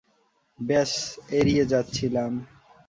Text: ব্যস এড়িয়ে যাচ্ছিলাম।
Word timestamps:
ব্যস 0.59 0.93
এড়িয়ে 1.31 1.63
যাচ্ছিলাম। 1.65 2.31